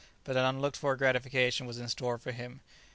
[0.23, 2.61] But an unlooked for gratification was in store for him.